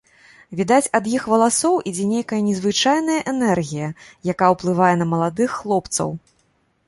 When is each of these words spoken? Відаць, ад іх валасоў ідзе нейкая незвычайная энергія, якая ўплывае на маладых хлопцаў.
Відаць, 0.59 0.91
ад 0.99 1.07
іх 1.15 1.25
валасоў 1.33 1.75
ідзе 1.91 2.05
нейкая 2.13 2.39
незвычайная 2.47 3.19
энергія, 3.33 3.87
якая 4.35 4.49
ўплывае 4.57 4.91
на 5.03 5.07
маладых 5.13 5.49
хлопцаў. 5.59 6.09